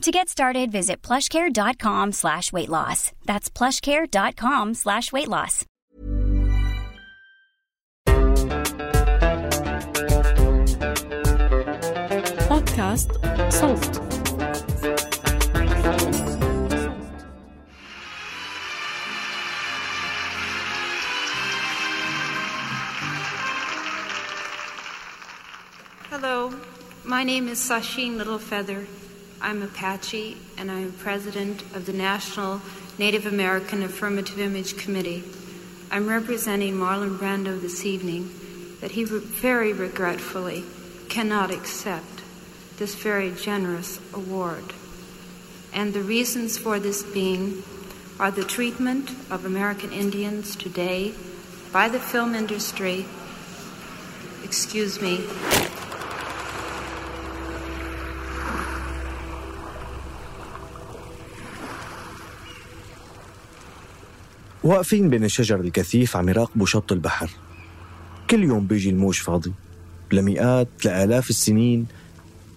[0.00, 3.12] To get started, visit plushcare.com slash weight loss.
[3.26, 5.66] That's plushcare.com slash weight loss.
[12.48, 13.96] Podcast Solved.
[26.08, 26.54] Hello,
[27.04, 28.86] my name is Sashine Littlefeather.
[29.42, 32.60] I'm Apache, and I am president of the National
[32.98, 35.24] Native American Affirmative Image Committee.
[35.90, 38.30] I'm representing Marlon Brando this evening
[38.82, 40.64] that he very regretfully
[41.08, 42.22] cannot accept
[42.76, 44.74] this very generous award.
[45.72, 47.62] And the reasons for this being
[48.18, 51.14] are the treatment of American Indians today
[51.72, 53.06] by the film industry,
[54.44, 55.24] excuse me,
[64.64, 67.30] واقفين بين الشجر الكثيف عم يراقبوا شط البحر.
[68.30, 69.52] كل يوم بيجي الموج فاضي
[70.12, 71.86] لمئات لآلاف السنين.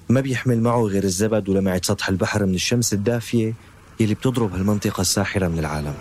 [0.10, 3.54] ما بيحمل معه غير الزبد ولمعة سطح البحر من الشمس الدافية
[4.00, 5.94] يلي بتضرب هالمنطقة الساحرة من العالم.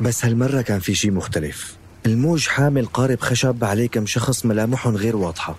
[0.00, 1.76] بس هالمرة كان في شي مختلف.
[2.06, 5.56] الموج حامل قارب خشب عليه كم شخص ملامحهم غير واضحة.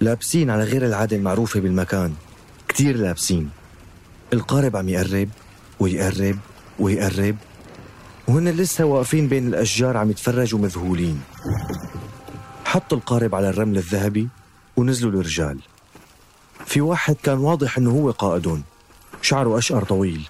[0.00, 2.14] لابسين على غير العادة المعروفة بالمكان.
[2.68, 3.50] كتير لابسين.
[4.32, 5.28] القارب عم يقرب
[5.80, 6.38] ويقرب
[6.78, 7.36] ويقرب.
[8.28, 11.20] وهن لسه واقفين بين الأشجار عم يتفرجوا مذهولين.
[12.64, 14.28] حطوا القارب على الرمل الذهبي
[14.76, 15.58] ونزلوا الرجال
[16.66, 18.62] في واحد كان واضح إنه هو قائدهم.
[19.22, 20.28] شعره أشقر طويل.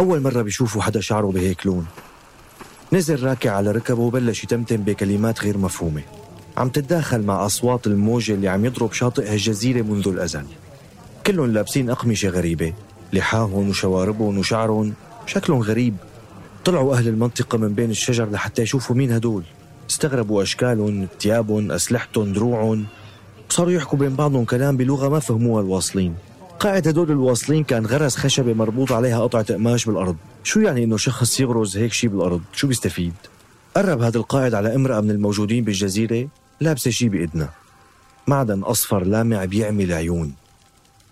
[0.00, 1.86] أول مرة بيشوفوا حدا شعره بهيك لون.
[2.94, 6.02] نزل راكع على ركبه وبلش يتمتم بكلمات غير مفهومة.
[6.56, 10.44] عم تتداخل مع أصوات الموج اللي عم يضرب شاطئ هالجزيرة منذ الأزل.
[11.26, 12.72] كلهم لابسين أقمشة غريبة
[13.12, 14.94] لحاهم وشواربهم وشعرهم
[15.26, 15.96] شكلهم غريب.
[16.64, 19.42] طلعوا أهل المنطقة من بين الشجر لحتى يشوفوا مين هدول.
[19.90, 22.86] استغربوا أشكالهم ثيابهم أسلحتهم دروعهم.
[23.50, 26.14] صاروا يحكوا بين بعضهم كلام بلغة ما فهموها الواصلين.
[26.64, 30.16] قائد هدول الواصلين كان غرس خشبة مربوط عليها قطعة قماش بالأرض.
[30.44, 33.12] شو يعني إنه شخص يغرز هيك شي بالأرض؟ شو بيستفيد؟
[33.76, 36.28] قرب هذا القائد على امرأة من الموجودين بالجزيرة
[36.60, 37.50] لابسة شي بإيدنا
[38.26, 40.34] معدن أصفر لامع بيعمي العيون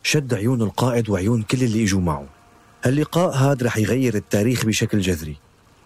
[0.02, 2.26] شد عيون القائد وعيون كل اللي إجوا معه.
[2.84, 5.36] هاللقاء هاد رح يغير التاريخ بشكل جذري.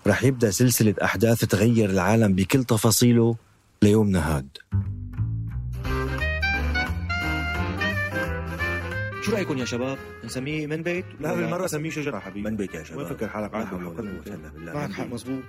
[0.06, 3.36] رح يبدأ سلسلة أحداث تغير العالم بكل تفاصيله
[3.82, 4.48] ليومنا هاد.
[9.26, 12.50] شو رأيكم يا شباب؟ نسميه من بيت؟ لا بالمرة سميه شجرة حبيبي.
[12.50, 12.98] من بيت يا شباب.
[12.98, 14.72] وين فكر حالك هلا بالله.
[14.74, 15.42] معك حق مزبوط.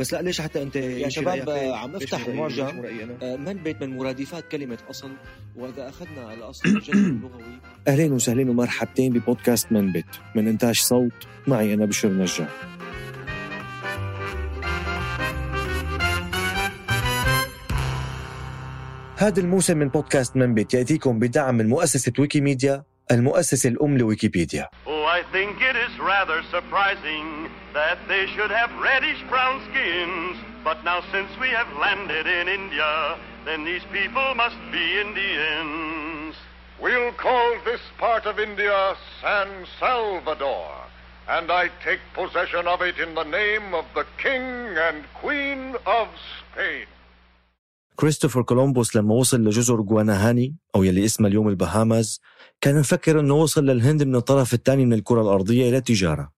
[0.00, 2.82] بس لا ليش حتى أنت يا شباب عم نفتح المعجم
[3.22, 5.10] آه، من بيت من مرادفات كلمة أصل.
[5.56, 7.42] وإذا أخذنا الأصل الجذر اللغوي.
[7.88, 10.06] أهلين وسهلين ومرحبتين ببودكاست من بيت.
[10.36, 12.48] من إنتاج صوت معي أنا بشر نجار.
[19.16, 25.04] هذا الموسم من بودكاست من بيت يأتيكم بدعم من مؤسسة ويكيميديا المؤسسة الأم لويكيبيديا Oh,
[25.18, 27.26] I think it is rather surprising
[27.74, 30.36] that they should have reddish brown skins.
[30.68, 32.92] But now, since we have landed in India,
[33.46, 36.34] then these people must be Indians.
[36.84, 38.78] We'll call this part of India
[39.22, 39.48] San
[39.80, 40.68] Salvador,
[41.34, 44.46] and I take possession of it in the name of the King
[44.86, 45.60] and Queen
[46.00, 46.06] of
[46.38, 46.86] Spain.
[47.96, 52.20] كريستوفر كولومبوس لما وصل لجزر غواناهاني أو يلي اسمها اليوم البهامز
[52.60, 56.32] كان مفكر أنه وصل للهند من الطرف الثاني من الكرة الأرضية إلى التجارة.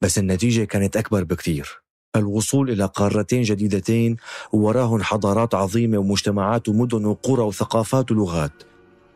[0.00, 1.82] بس النتيجة كانت أكبر بكتير
[2.16, 4.16] الوصول إلى قارتين جديدتين
[4.52, 8.52] ووراهن حضارات عظيمة ومجتمعات ومدن وقرى وثقافات ولغات.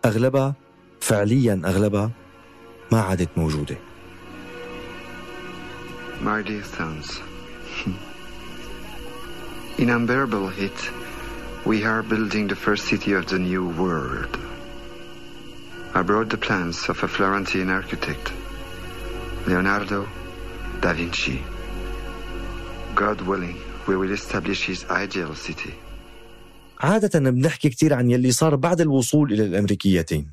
[0.04, 0.54] أغلبها
[1.00, 2.10] فعليا أغلبها
[2.92, 3.76] ما عادت موجودة.
[6.20, 7.20] My dear sons,
[9.82, 10.80] in unbearable heat,
[11.66, 14.38] we are building the first city of the new world.
[15.96, 18.32] I brought the plans of a Florentine architect,
[19.46, 20.00] Leonardo
[20.82, 21.38] da Vinci.
[22.94, 23.58] God willing,
[23.88, 25.74] we will establish his ideal city.
[26.80, 30.30] عادة بنحكي كتير عن يلي صار بعد الوصول إلى الأمريكيتين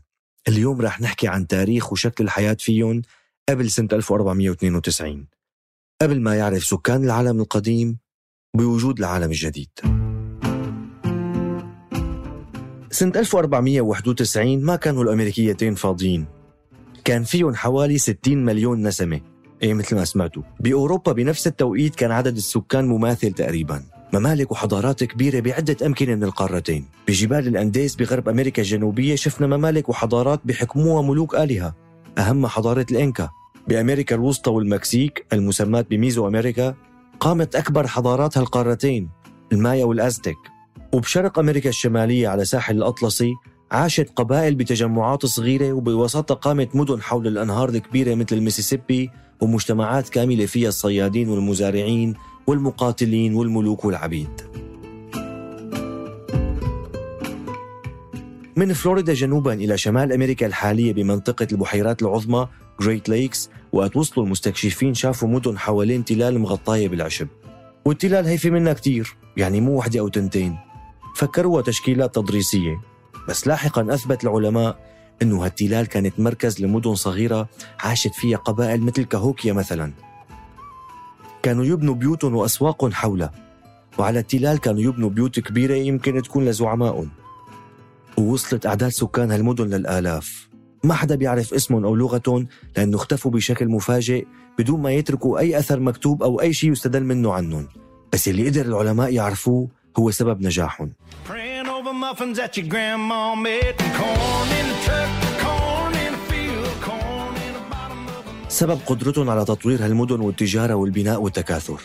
[0.47, 3.01] اليوم رح نحكي عن تاريخ وشكل الحياة فيهم
[3.49, 5.27] قبل سنة 1492
[6.01, 7.97] قبل ما يعرف سكان العالم القديم
[8.57, 9.69] بوجود العالم الجديد
[12.91, 16.25] سنة 1491 ما كانوا الأمريكيتين فاضيين.
[17.03, 19.21] كان فيهم حوالي 60 مليون نسمة.
[19.63, 20.43] إيه مثل ما سمعتوا.
[20.59, 23.83] بأوروبا بنفس التوقيت كان عدد السكان مماثل تقريبا.
[24.13, 26.85] ممالك وحضارات كبيرة بعدة أمكنة من القارتين.
[27.07, 31.75] بجبال الأنديس بغرب أمريكا الجنوبية شفنا ممالك وحضارات بحكموها ملوك آلهة.
[32.17, 33.29] أهم حضارة الإنكا.
[33.67, 36.75] بأمريكا الوسطى والمكسيك المسمات بميزو أمريكا
[37.19, 39.09] قامت أكبر حضارات هالقارتين
[39.51, 40.50] المايا والأزتك.
[40.93, 43.33] وبشرق أمريكا الشمالية على ساحل الأطلسي
[43.71, 49.09] عاشت قبائل بتجمعات صغيرة وبوسطها قامت مدن حول الأنهار الكبيرة مثل الميسيسيبي
[49.41, 52.13] ومجتمعات كاملة فيها الصيادين والمزارعين
[52.47, 54.41] والمقاتلين والملوك والعبيد.
[58.55, 62.47] من فلوريدا جنوبا إلى شمال أمريكا الحالية بمنطقة البحيرات العظمى
[62.81, 67.27] جريت ليكس وقت وصلوا المستكشفين شافوا مدن حوالين تلال مغطاية بالعشب.
[67.85, 70.57] والتلال هي في منها كتير يعني مو وحدة أو تنتين.
[71.15, 72.81] فكروها تشكيلات تضريسية.
[73.29, 74.91] بس لاحقا أثبت العلماء
[75.21, 77.49] أنه هالتلال كانت مركز لمدن صغيرة
[77.79, 79.93] عاشت فيها قبائل مثل كهوكيا مثلا.
[81.43, 83.31] كانوا يبنوا بيوتهم وأسواقهم حولها
[83.97, 87.09] وعلى التلال كانوا يبنوا بيوت كبيرة يمكن تكون لزعمائهم
[88.17, 90.49] ووصلت أعداد سكان هالمدن للآلاف.
[90.83, 92.47] ما حدا بيعرف اسمهم أو لغتهم
[92.77, 94.25] لأنه اختفوا بشكل مفاجئ
[94.59, 97.67] بدون ما يتركوا أي أثر مكتوب أو أي شيء يستدل منه عنهم.
[98.13, 99.67] بس اللي قدر العلماء يعرفوه
[99.99, 100.91] هو سبب نجاحهم.
[108.49, 111.81] سبب قدرتهم على تطوير هالمدن والتجارة والبناء والتكاثر.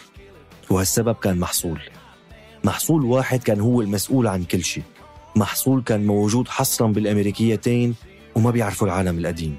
[0.70, 1.80] وهالسبب كان محصول.
[2.64, 4.82] محصول واحد كان هو المسؤول عن كل شيء.
[5.36, 7.94] محصول كان موجود حصرا بالأمريكيتين
[8.34, 9.56] وما بيعرفوا العالم القديم.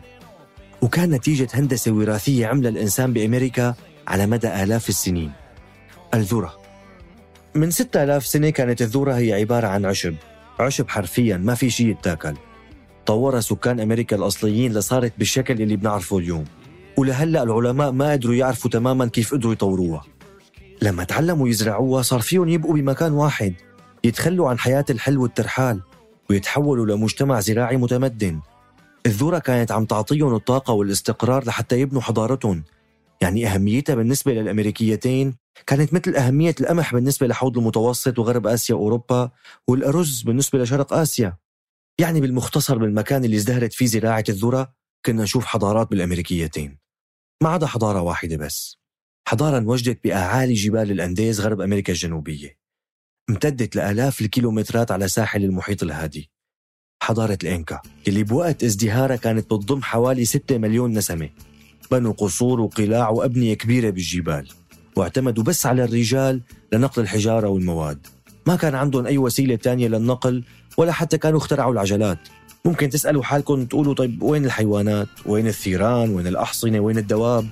[0.81, 3.75] وكان نتيجة هندسة وراثية عملها الإنسان بأمريكا
[4.07, 5.31] على مدى آلاف السنين.
[6.13, 6.57] الذرة.
[7.55, 10.15] من 6000 سنة كانت الذرة هي عبارة عن عشب.
[10.59, 12.33] عشب حرفيا ما في شيء يتاكل.
[13.05, 16.45] طورها سكان أمريكا الأصليين لصارت بالشكل اللي بنعرفه اليوم.
[16.97, 20.03] ولهلأ العلماء ما قدروا يعرفوا تماما كيف قدروا يطوروها.
[20.81, 23.53] لما تعلموا يزرعوها صار فيهم يبقوا بمكان واحد
[24.03, 25.81] يتخلوا عن حياة الحل والترحال
[26.29, 28.39] ويتحولوا لمجتمع زراعي متمدن.
[29.07, 32.63] الذرة كانت عم تعطيهم الطاقة والاستقرار لحتى يبنوا حضارتهم.
[33.21, 35.35] يعني أهميتها بالنسبة للأمريكيتين
[35.67, 39.31] كانت مثل أهمية القمح بالنسبة لحوض المتوسط وغرب آسيا وأوروبا
[39.67, 41.37] والأرز بالنسبة لشرق آسيا.
[41.99, 44.73] يعني بالمختصر بالمكان اللي ازدهرت فيه زراعة الذرة
[45.05, 46.77] كنا نشوف حضارات بالأمريكيتين.
[47.43, 48.77] ما عدا حضارة واحدة بس.
[49.27, 52.57] حضارة انوجدت بأعالي جبال الأنديز غرب أمريكا الجنوبية.
[53.29, 56.31] امتدت لآلاف الكيلومترات على ساحل المحيط الهادي.
[57.07, 61.29] حضارة الإنكا اللي بوقت ازدهارها كانت بتضم حوالي 6 مليون نسمة.
[61.91, 64.47] بنوا قصور وقلاع وأبنية كبيرة بالجبال
[64.95, 66.41] واعتمدوا بس على الرجال
[66.73, 68.07] لنقل الحجارة والمواد.
[68.47, 70.43] ما كان عندهم أي وسيلة تانية للنقل
[70.77, 72.19] ولا حتى كانوا اخترعوا العجلات.
[72.65, 77.47] ممكن تسألوا حالكم تقولوا طيب وين الحيوانات؟ وين الثيران؟ وين الأحصنة؟ وين الدواب؟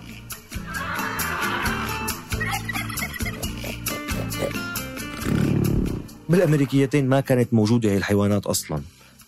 [6.29, 8.81] بالأمريكيتين ما كانت موجودة هي الحيوانات أصلاً.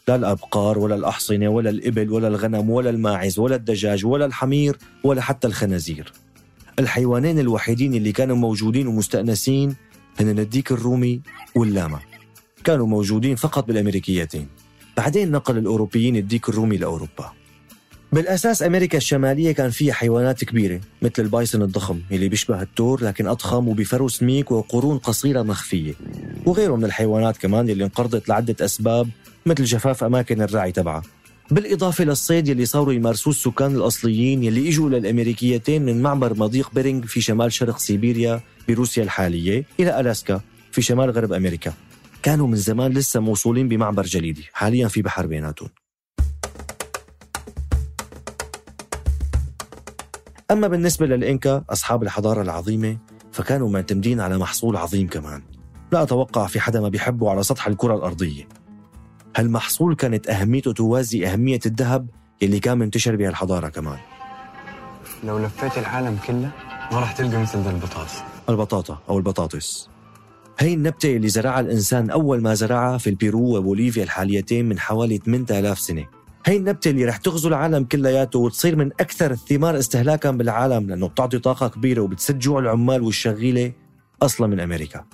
[0.08, 5.22] لا الأبقار ولا الأحصنة ولا الإبل ولا الغنم ولا الماعز ولا الدجاج ولا الحمير ولا
[5.22, 6.14] حتى الخنازير.
[6.80, 9.76] الحيوانين الوحيدين اللي كانوا موجودين ومستأنسين
[10.20, 11.22] هن الديك الرومي
[11.56, 12.00] واللاما.
[12.64, 14.48] كانوا موجودين فقط بالأمريكيتين.
[14.98, 17.32] بعدين نقل الأوروبيين الديك الرومي لأوروبا.
[18.12, 23.68] بالأساس أمريكا الشمالية كان فيها حيوانات كبيرة مثل البايسون الضخم اللي بيشبه التور لكن أضخم
[23.68, 25.94] وبفرو سميك وقرون قصيرة مخفية.
[26.46, 29.10] وغيره من الحيوانات كمان اللي انقرضت لعدة أسباب
[29.48, 31.01] مثل جفاف أماكن الرعي تبعها
[31.51, 37.22] بالإضافة للصيد يلي صاروا يمارسوه السكان الأصليين يلي إجوا للأمريكيتين من معبر مضيق بيرينغ في
[37.22, 41.74] شمال شرق سيبيريا بروسيا الحالية إلى ألاسكا في شمال غرب أمريكا.
[42.24, 45.70] كانوا من زمان لسه موصولين بمعبر جليدي حاليا في بحر بيناتهم
[50.51, 52.98] أما بالنسبة للإنكا أصحاب الحضارة العظيمة
[53.32, 55.42] فكانوا معتمدين على محصول عظيم كمان.
[55.92, 58.48] لا أتوقع في حدا ما بيحبه على سطح الكرة الأرضية.
[59.38, 62.08] هالمحصول كانت أهميته توازي أهمية الذهب
[62.41, 63.98] يلي كان منتشر بهالحضارة كمان؟
[65.24, 66.51] لو لفيت العالم كله
[66.91, 68.20] ما راح تلقى مثل ذا البطاطس.
[68.50, 69.89] البطاطا أو البطاطس.
[70.60, 75.79] هي النبتة اللي زرعها الإنسان أول ما زرعها في البيرو وبوليفيا الحاليتين من حوالي 8000
[75.79, 76.06] سنة.
[76.46, 81.39] هي النبتة اللي رح تغزو العالم كلياته وتصير من أكثر الثمار استهلاكا بالعالم لأنه بتعطي
[81.39, 83.72] طاقة كبيرة وبتسد جوع العمال والشغيلة
[84.22, 85.06] أصلا من أمريكا.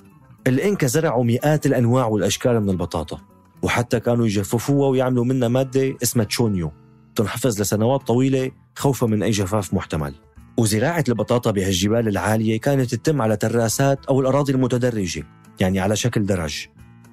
[0.46, 3.33] الإنكا زرعوا مئات الأنواع والأشكال من البطاطا.
[3.64, 6.72] وحتى كانوا يجففوها ويعملوا منها مادة اسمها تشونيو.
[7.14, 10.14] تنحفظ لسنوات طويلة خوفا من أي جفاف محتمل.
[10.56, 15.26] وزراعة البطاطا بهالجبال العالية كانت تتم على تراسات أو الأراضي المتدرجة
[15.60, 16.66] يعني على شكل درج.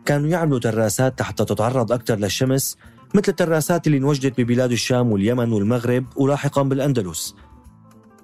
[0.05, 2.77] كانوا يعملوا تراسات حتى تتعرض أكثر للشمس
[3.15, 7.35] مثل التراسات اللي انوجدت ببلاد الشام واليمن والمغرب ولاحقا بالأندلس.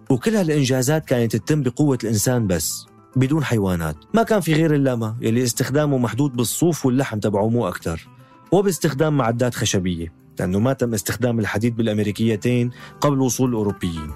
[0.10, 3.96] وكل هالإنجازات كانت تتم بقوة الإنسان بس بدون حيوانات.
[4.14, 8.17] ما كان في غير اللامة يلي استخدامه محدود بالصوف واللحم تبعه مو أكثر
[8.52, 14.12] وباستخدام معدات خشبية لأنه ما تم استخدام الحديد بالأمريكيتين قبل وصول الأوروبيين.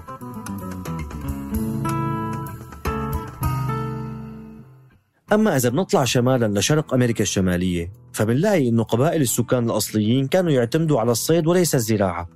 [5.32, 11.12] أما إذا بنطلع شمالا لشرق أمريكا الشمالية فبنلاقي إنه قبائل السكان الأصليين كانوا يعتمدوا على
[11.12, 12.28] الصيد وليس الزراعة.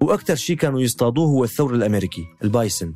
[0.00, 2.94] وأكثر شيء كانوا يصطادوه هو الثور الأمريكي البايسن.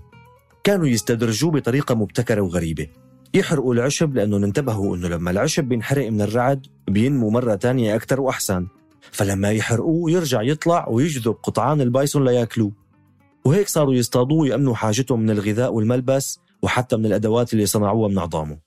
[0.64, 2.86] كانوا يستدرجوه بطريقة مبتكرة وغريبة.
[3.34, 8.66] يحرقوا العشب لأنه انتبهوا أنه لما العشب بينحرق من الرعد بينمو مرة تانية أكثر وأحسن.
[9.12, 12.72] فلما يحرقوه يرجع يطلع ويجذب قطعان البايسون ليأكلوه.
[13.44, 18.58] وهيك صاروا يصطادوه ويأمنوا حاجتهم من الغذاء والملبس وحتى من الأدوات اللي صنعوها من عظامه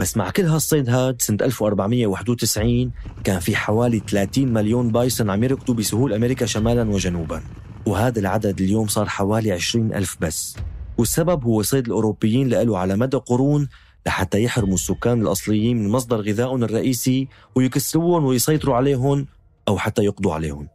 [0.00, 2.92] بس مع كل هالصيد هاد سنة 1491
[3.24, 7.42] كان في حوالي 30 مليون بايسون عم يركضوا بسهول أمريكا شمالا وجنوبا.
[7.86, 10.56] وهذا العدد اليوم صار حوالي 20 ألف بس.
[10.98, 13.68] والسبب هو صيد الأوروبيين له على مدى قرون
[14.06, 19.26] لحتى يحرموا السكان الأصليين من مصدر غذائهم الرئيسي ويكسروهم ويسيطروا عليهم
[19.68, 20.68] أو حتى يقضوا عليهم.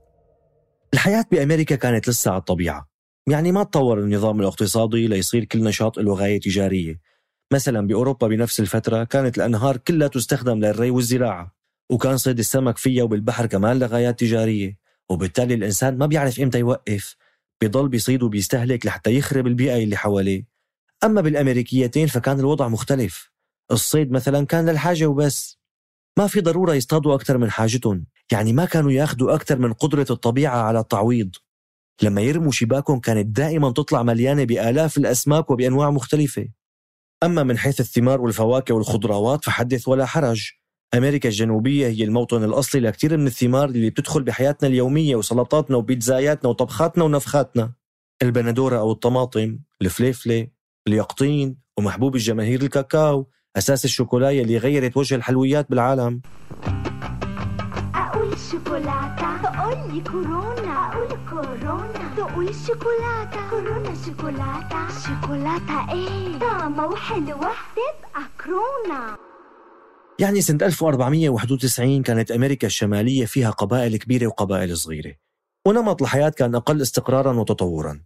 [0.94, 2.88] الحياة بأمريكا كانت لسه على الطبيعة.
[3.28, 7.00] يعني ما تطور النظام الاقتصادي ليصير كل نشاط له غاية تجارية.
[7.54, 11.56] مثلا بأوروبا بنفس الفترة كانت الأنهار كلها تستخدم للري والزراعة
[11.90, 14.78] وكان صيد السمك فيها وبالبحر كمان لغايات تجارية
[15.10, 17.16] وبالتالي الإنسان ما بيعرف إمتى يوقف
[17.62, 20.46] بيضل بيصيد وبيستهلك لحتى يخرب البيئة اللي حواليه.
[21.04, 23.32] أما بالأمريكيتين فكان الوضع مختلف.
[23.72, 25.60] الصيد مثلا كان للحاجة وبس.
[26.18, 28.06] ما في ضرورة يصطادوا أكثر من حاجتهم.
[28.32, 31.36] يعني ما كانوا يأخذوا أكثر من قدرة الطبيعة على التعويض.
[32.04, 36.48] لما يرموا شباكهم كانت دائما تطلع مليانة بآلاف الأسماك وبأنواع مختلفة.
[37.24, 40.61] أما من حيث الثمار والفواكه والخضروات فحدث ولا حرج.
[40.94, 47.04] أمريكا الجنوبية هي الموطن الأصلي لكثير من الثمار اللي بتدخل بحياتنا اليومية وسلطاتنا وبيتزاياتنا وطبخاتنا
[47.04, 47.72] ونفخاتنا.
[48.22, 50.48] البندورة أو الطماطم الفليفلة
[50.88, 56.22] اليقطين ومحبوب الجماهير الكاكاو أساس الشوكولاية اللي غيرت وجه الحلويات بالعالم.
[57.96, 59.42] أقول شوكولاتة.
[59.44, 60.92] تقول لي كورونا.
[60.92, 62.16] أقول كورونا.
[62.18, 63.50] تقول شوكولاتة.
[63.50, 64.88] كورونا شوكولاتة.
[65.06, 67.52] شوكولاتة إيه؟ طعمة وحلوة.
[67.76, 69.31] تبقى كورونا.
[70.22, 75.14] يعني سنة 1491 كانت أمريكا الشمالية فيها قبائل كبيرة وقبائل صغيرة
[75.68, 78.02] ونمط الحياة كان أقل استقرارا وتطورا.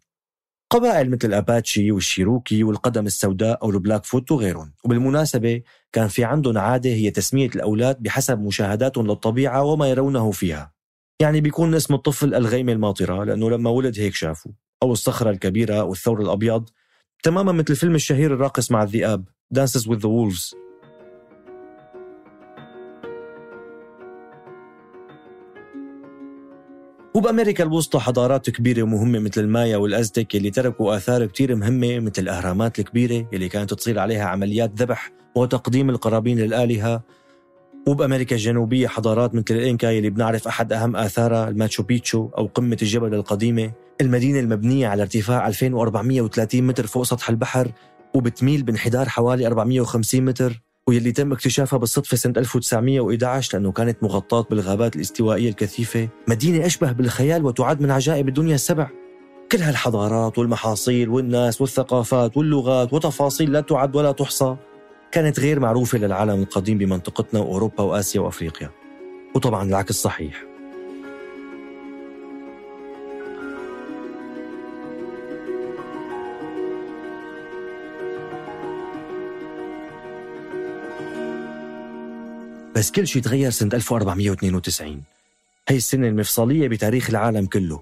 [0.69, 4.73] قبائل مثل الأباتشي والشيروكي والقدم السوداء أو ال Blackfoot وغيرهم.
[4.83, 10.73] وبالمناسبة كان في عندهم عادة هي تسمية الأولاد بحسب مشاهداتهم للطبيعة وما يرونه فيها.
[11.21, 14.51] يعني بيكون اسم الطفل الغيمة الماطرة لأنه لما ولد هيك شافوا
[14.83, 16.69] أو الصخرة الكبيرة أو الثور الأبيض.
[17.23, 20.64] تماما مثل الفيلم الشهير الراقص مع الذئاب Dances with the Wolves.
[27.15, 32.79] وبأمريكا الوسطى حضارات كبيرة ومهمة مثل المايا والأزتك اللي تركوا آثار كتير مهمة مثل الأهرامات
[32.79, 37.01] الكبيرة اللي كانت تصير عليها عمليات ذبح وتقديم القرابين للآلهة.
[37.87, 43.13] وبأمريكا الجنوبية حضارات مثل الإنكا اللي بنعرف أحد أهم آثارها الماتشو بيتشو أو قمة الجبل
[43.13, 43.71] القديمة.
[44.01, 47.71] المدينة المبنية على ارتفاع 2430 متر فوق سطح البحر
[48.13, 50.64] وبتميل بانحدار حوالي 450 متر.
[50.89, 56.09] واللي تم اكتشافها بالصدفة سنة 1911 لأنه كانت مغطاة بالغابات الاستوائية الكثيفة.
[56.27, 58.89] مدينة أشبه بالخيال وتعد من عجائب الدنيا السبع.
[59.51, 64.55] كل هالحضارات والمحاصيل والناس والثقافات واللغات وتفاصيل لا تعد ولا تحصى.
[65.11, 68.71] كانت غير معروفة للعالم القديم بمنطقتنا وأوروبا وآسيا وأفريقيا.
[69.35, 70.45] وطبعا العكس صحيح.
[82.75, 85.01] بس كل شيء تغير سنة 1492
[85.69, 87.81] هي السنة المفصلية بتاريخ العالم كله.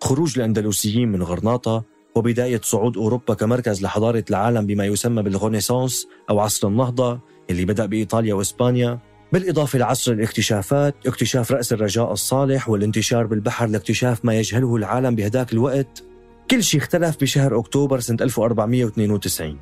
[0.00, 6.68] خروج الأندلسيين من غرناطة وبداية صعود أوروبا كمركز لحضارة العالم بما يسمى بالغونيسانس أو عصر
[6.68, 8.98] النهضة اللي بدأ بإيطاليا وإسبانيا.
[9.32, 16.04] بالإضافة لعصر الاكتشافات اكتشاف رأس الرجاء الصالح والانتشار بالبحر لاكتشاف ما يجهله العالم بهداك الوقت.
[16.50, 19.58] كل شيء اختلف بشهر أكتوبر سنة 1492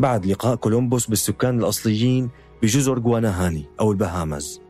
[0.00, 2.30] بعد لقاء كولومبوس بالسكان الأصليين
[2.62, 4.60] بجزر غواناهاني أو البهامز.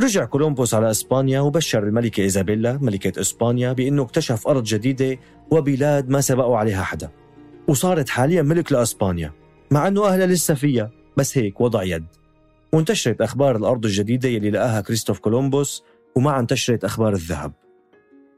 [0.00, 5.18] رجع كولومبوس على إسبانيا وبشر الملكة إيزابيلا ملكة إسبانيا بأنه اكتشف أرض جديدة
[5.50, 7.10] وبلاد ما سبقوا عليها حدا.
[7.68, 9.32] وصارت حاليا ملك لإسبانيا
[9.70, 12.06] مع أنه أهلها لسه فيها بس هيك وضع يد.
[12.72, 15.84] وانتشرت أخبار الأرض الجديدة يلي لقاها كريستوف كولومبوس
[16.16, 17.52] ومع انتشرت أخبار الذهب.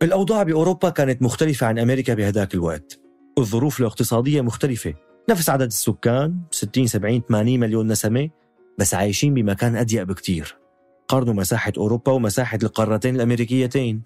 [0.02, 3.00] الأوضاع بأوروبا كانت مختلفة عن أمريكا بهداك الوقت.
[3.38, 4.94] الظروف الاقتصادية مختلفة.
[5.30, 8.30] نفس عدد السكان 60 70 80 مليون نسمة.
[8.78, 10.56] بس عايشين بمكان أضيق بكتير.
[11.08, 14.02] قارنوا مساحة أوروبا ومساحة القارتين الأمريكيتين.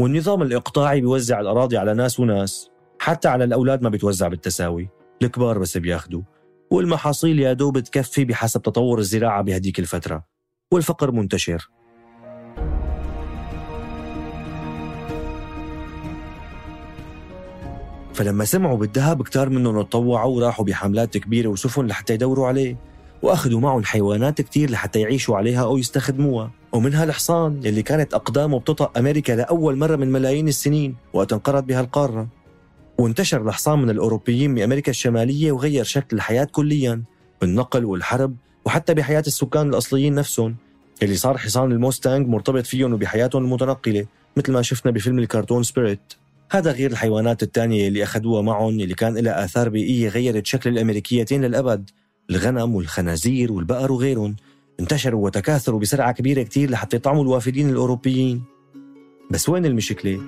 [0.00, 4.88] والنظام الإقطاعي بيوزع الأراضي على ناس وناس حتى على الأولاد ما بتوزع بالتساوي.
[5.22, 6.22] الكبار بس بياخدوا.
[6.70, 10.24] والمحاصيل يا دوب تكفي بحسب تطور الزراعة بهديك الفترة.
[10.72, 11.68] والفقر منتشر.
[18.14, 22.76] فلما سمعوا بالذهب كتار منهم تطوعوا وراحوا بحملات كبيرة وسفن لحتى يدوروا عليه.
[23.26, 26.50] وأخذوا معهم حيوانات كتير لحتى يعيشوا عليها أو يستخدموها.
[26.72, 31.80] ومنها الحصان يلي كانت أقدامه بتطأ أمريكا لأول مرة من ملايين السنين وقت انقرض بها
[31.80, 32.28] القارة.
[32.98, 37.02] وانتشر الحصان من الأوروبيين بأمريكا الشمالية وغير شكل الحياة كليا
[37.40, 40.56] بالنقل والحرب وحتى بحياة السكان الأصليين نفسهم
[41.02, 44.06] اللي صار حصان الموستانج مرتبط فيهم وبحياتهم المتنقلة
[44.36, 46.12] مثل ما شفنا بفيلم الكرتون سبيريت
[46.50, 51.44] هذا غير الحيوانات الثانية اللي أخذوها معهم اللي كان لها آثار بيئية غيرت شكل الأمريكيتين
[51.44, 51.90] للأبد.
[52.30, 54.36] الغنم والخنازير والبقر وغيرهم.
[54.80, 58.42] انتشروا وتكاثروا بسرعة كبيرة كتير لحتى يطعموا الوافدين الأوروبيين.
[59.30, 60.20] بس وين المشكلة؟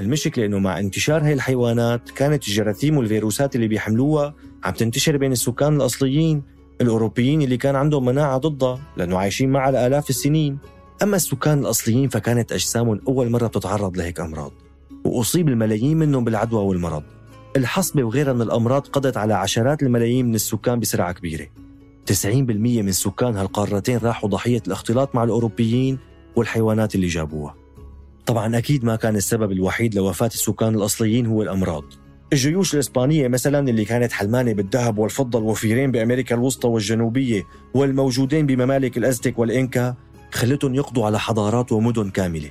[0.00, 4.34] المشكلة إنه مع انتشار هاي الحيوانات كانت الجراثيم والفيروسات اللي بيحملوها
[4.64, 6.42] عم تنتشر بين السكان الأصليين
[6.80, 10.58] الأوروبيين اللي كان عندهم مناعة ضدها لأنه عايشين معها لآلاف السنين.
[11.02, 14.52] أما السكان الأصليين فكانت أجسامهم أول مرة بتتعرض لهيك أمراض.
[15.08, 17.02] وأصيب الملايين منهم بالعدوى والمرض.
[17.56, 21.46] الحصبة وغيرها من الأمراض قضت على عشرات الملايين من السكان بسرعة كبيرة.
[22.06, 25.98] 90% من سكان هالقارتين راحوا ضحية الاختلاط مع الأوروبيين
[26.36, 27.54] والحيوانات اللي جابوها.
[28.26, 31.84] طبعا أكيد ما كان السبب الوحيد لوفاة السكان الأصليين هو الأمراض.
[32.32, 37.42] الجيوش الإسبانية مثلا اللي كانت حلمانة بالذهب والفضة الوفيرين بأمريكا الوسطى والجنوبية
[37.74, 39.94] والموجودين بممالك الأزتك والإنكا
[40.32, 42.50] خلتهم يقضوا على حضارات ومدن كاملة.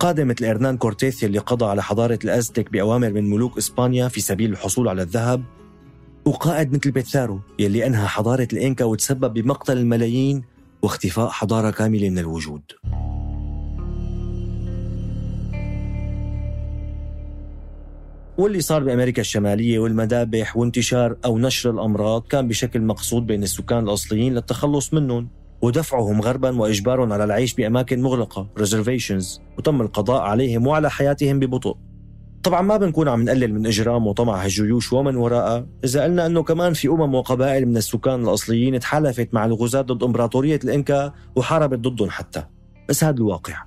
[0.00, 4.52] قادة مثل إرنان كورتيث اللي قضى على حضارة الأزتك بأوامر من ملوك إسبانيا في سبيل
[4.52, 5.42] الحصول على الذهب
[6.24, 10.42] وقائد مثل بيتثارو يلي أنهى حضارة الإنكا وتسبب بمقتل الملايين
[10.82, 12.62] واختفاء حضارة كاملة من الوجود.
[18.38, 24.34] واللي صار بأمريكا الشمالية والمذابح وانتشار أو نشر الأمراض كان بشكل مقصود بين السكان الأصليين
[24.34, 25.39] للتخلص منهم.
[25.62, 31.76] ودفعهم غربا واجبارهم على العيش بأماكن مغلقة ريزرفيشنز وتم القضاء عليهم وعلى حياتهم ببطء.
[32.42, 36.72] طبعا ما بنكون عم نقلل من إجرام وطمع هالجيوش ومن وراءها إذا قلنا إنه كمان
[36.72, 42.44] في أمم وقبائل من السكان الأصليين تحالفت مع الغزاة ضد إمبراطورية الإنكا وحاربت ضدهم حتى.
[42.88, 43.62] بس هذا الواقع.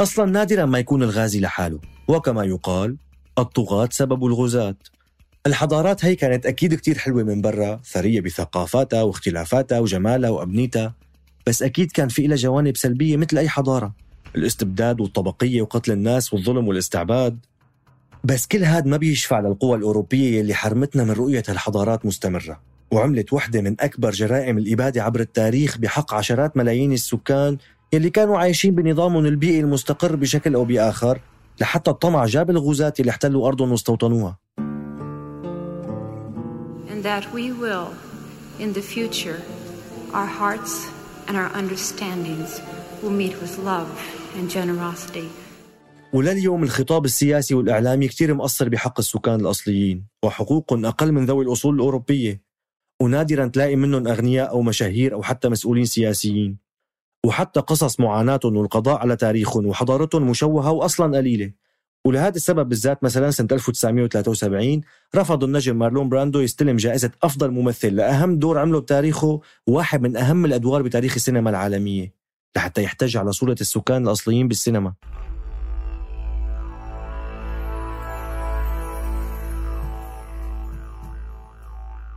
[0.00, 1.78] أصلا نادرا ما يكون الغازي لحاله.
[2.08, 2.96] وكما يقال
[3.38, 4.76] الطغاة سبب الغزاة.
[5.46, 10.94] الحضارات هي كانت أكيد كتير حلوة من برا ثرية بثقافاتها واختلافاتها وجمالها وأبنيتها
[11.46, 13.94] بس أكيد كان في لها جوانب سلبية مثل أي حضارة
[14.36, 17.38] الاستبداد والطبقية وقتل الناس والظلم والاستعباد.
[18.24, 23.60] بس كل هاد ما بيشفع للقوى الأوروبية اللي حرمتنا من رؤية هالحضارات مستمرة وعملت وحدة
[23.60, 27.56] من أكبر جرائم الإبادة عبر التاريخ بحق عشرات ملايين السكان
[27.92, 31.20] يلي كانوا عايشين بنظامهم البيئي المستقر بشكل أو بآخر
[31.60, 34.38] لحتى الطمع جاب الغزاة اللي احتلوا أرضهم واستوطنوها.
[37.00, 37.88] And that we will,
[38.64, 39.40] in the future,
[40.18, 40.72] our hearts
[41.26, 42.50] and our understandings
[43.02, 43.90] will meet with love
[44.36, 45.28] and generosity.
[46.12, 52.42] ولليوم الخطاب السياسي والإعلامي كتير مقصر بحق السكان الأصليين وحقوقهم أقل من ذوي الأصول الأوروبية.
[53.00, 56.58] ونادرا تلاقي منهم أغنياء أو مشاهير أو حتى مسؤولين سياسيين.
[57.26, 61.52] وحتى قصص معاناتهم والقضاء على تاريخهم وحضارتهم مشوهة وأصلا قليلة.
[62.04, 64.80] ولهذا السبب بالذات مثلا سنة 1973
[65.16, 70.44] رفض النجم مارلون براندو يستلم جائزة أفضل ممثل لأهم دور عمله بتاريخه واحد من أهم
[70.44, 72.14] الأدوار بتاريخ السينما العالمية
[72.56, 74.94] لحتى يحتج على صورة السكان الأصليين بالسينما.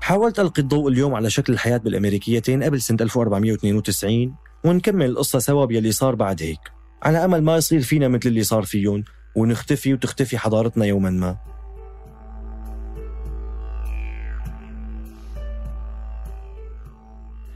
[0.02, 5.91] حاولت ألقي الضوء اليوم على شكل الحياة بالأمريكيتين قبل سنة 1492 ونكمل القصة سوا باللي
[5.91, 6.60] صار بعد هيك.
[7.04, 9.04] على أمل ما يصير فينا مثل اللي صار فيهم
[9.36, 11.38] ونختفي وتختفي حضارتنا يوما ما.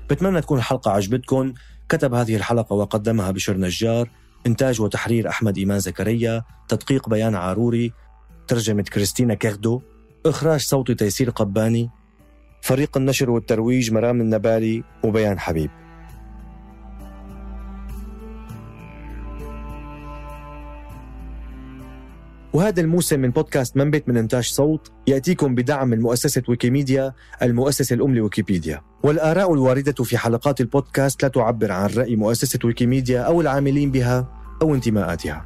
[0.09, 1.53] بتمنى تكون الحلقة عجبتكم.
[1.89, 4.09] كتب هذه الحلقة وقدمها بشر نجار.
[4.47, 6.43] إنتاج وتحرير أحمد إيمان زكريا.
[6.67, 7.93] تدقيق بيان عاروري.
[8.47, 9.81] ترجمة كريستينا كيردو.
[10.25, 11.89] إخراج صوتي تيسير قباني.
[12.61, 15.69] فريق النشر والترويج مرام النبالي وبيان حبيب.
[22.57, 28.15] وهذا الموسم من بودكاست منبت من إنتاج صوت يأتيكم بدعم من مؤسسة ويكيميديا المؤسسة الأم
[28.15, 28.81] لويكيبيديا.
[29.03, 34.75] والآراء الواردة في حلقات البودكاست لا تعبر عن رأي مؤسسة ويكيميديا أو العاملين بها أو
[34.75, 35.45] انتماءاتها.